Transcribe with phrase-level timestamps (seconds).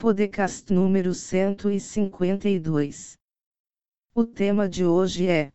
[0.00, 3.18] Podcast número 152
[4.14, 5.50] O tema de hoje é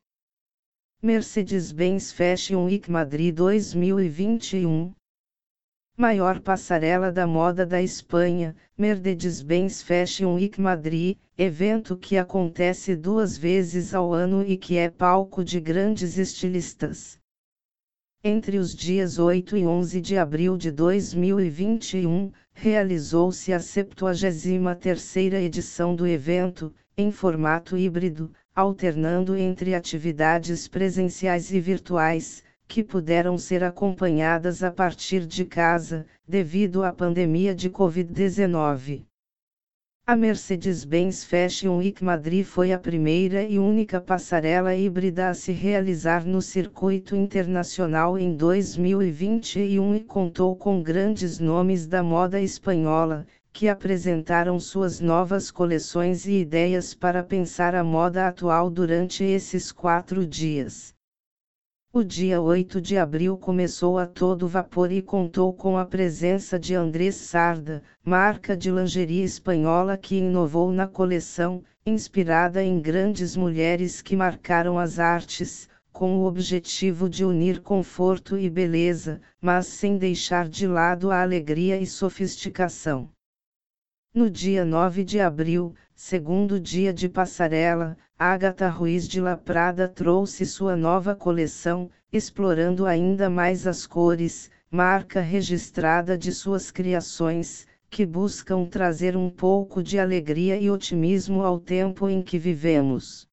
[1.02, 4.94] Mercedes-Benz Fashion Week Madrid 2021
[5.96, 13.94] Maior passarela da moda da Espanha, Mercedes-Benz Fashion Week Madrid, evento que acontece duas vezes
[13.94, 17.18] ao ano e que é palco de grandes estilistas.
[18.22, 26.08] Entre os dias 8 e 11 de abril de 2021, realizou-se a 73ª edição do
[26.08, 34.72] evento, em formato híbrido, alternando entre atividades presenciais e virtuais, que puderam ser acompanhadas a
[34.72, 39.04] partir de casa, devido à pandemia de Covid-19.
[40.06, 46.26] A Mercedes-Benz Fashion Week Madrid foi a primeira e única passarela híbrida a se realizar
[46.26, 54.60] no circuito internacional em 2021 e contou com grandes nomes da moda espanhola, que apresentaram
[54.60, 60.94] suas novas coleções e ideias para pensar a moda atual durante esses quatro dias.
[61.96, 66.74] O dia 8 de abril começou a todo vapor e contou com a presença de
[66.74, 74.16] Andrés Sarda, marca de lingerie espanhola que inovou na coleção, inspirada em grandes mulheres que
[74.16, 80.66] marcaram as artes, com o objetivo de unir conforto e beleza, mas sem deixar de
[80.66, 83.08] lado a alegria e sofisticação.
[84.16, 90.46] No dia 9 de abril, segundo dia de passarela, Agatha Ruiz de La Prada trouxe
[90.46, 98.66] sua nova coleção, explorando ainda mais as cores, marca registrada de suas criações, que buscam
[98.66, 103.28] trazer um pouco de alegria e otimismo ao tempo em que vivemos.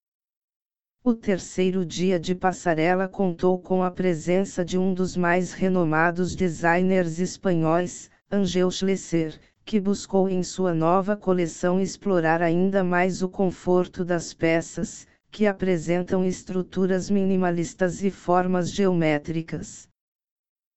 [1.05, 7.19] O terceiro dia de passarela contou com a presença de um dos mais renomados designers
[7.19, 9.39] espanhóis, Angel Schlesser,
[9.71, 16.25] que buscou em sua nova coleção explorar ainda mais o conforto das peças, que apresentam
[16.25, 19.89] estruturas minimalistas e formas geométricas.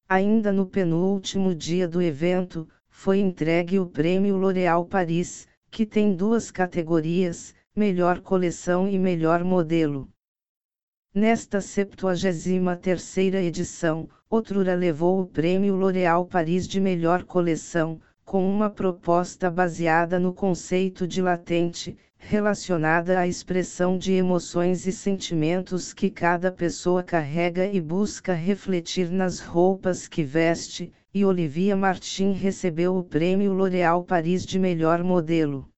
[0.08, 6.52] Ainda no penúltimo dia do evento, foi entregue o Prêmio L'Oréal Paris, que tem duas
[6.52, 10.08] categorias, Melhor Coleção e Melhor Modelo.
[11.16, 19.52] Nesta 73ª edição, Outrura levou o Prêmio L'Oréal Paris de Melhor Coleção, com uma proposta
[19.52, 27.04] baseada no conceito de latente, relacionada à expressão de emoções e sentimentos que cada pessoa
[27.04, 34.04] carrega e busca refletir nas roupas que veste, e Olivia Martin recebeu o prêmio L'Oréal
[34.04, 35.70] Paris de melhor modelo.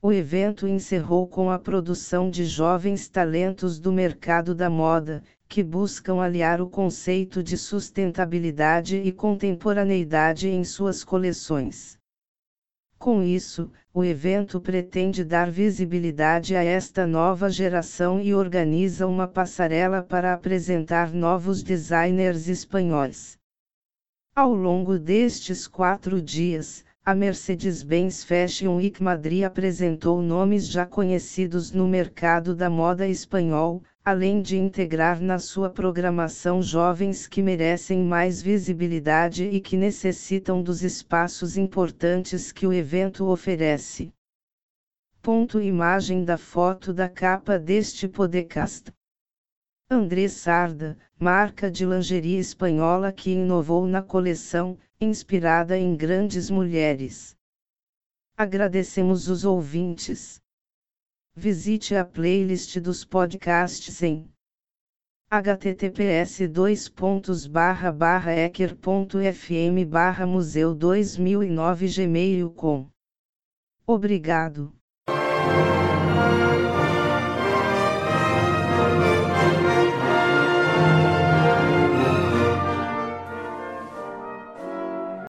[0.00, 6.20] O evento encerrou com a produção de jovens talentos do mercado da moda, que buscam
[6.20, 11.98] aliar o conceito de sustentabilidade e contemporaneidade em suas coleções.
[12.98, 20.02] Com isso, o evento pretende dar visibilidade a esta nova geração e organiza uma passarela
[20.02, 23.38] para apresentar novos designers espanhóis.
[24.34, 31.86] Ao longo destes quatro dias, a Mercedes-Benz Fashion Week Madrid apresentou nomes já conhecidos no
[31.86, 39.42] mercado da moda espanhol, além de integrar na sua programação jovens que merecem mais visibilidade
[39.46, 44.12] e que necessitam dos espaços importantes que o evento oferece.
[45.20, 48.92] Ponto imagem da foto da capa deste podcast.
[49.90, 57.36] André Sarda, marca de lingerie espanhola que inovou na coleção, inspirada em grandes mulheres.
[58.36, 60.40] Agradecemos os ouvintes.
[61.38, 64.26] Visite a playlist dos podcasts em
[65.30, 66.48] https
[68.30, 69.84] ecker.fm
[70.26, 72.88] museu 2009 gmail.com
[73.86, 74.72] Obrigado.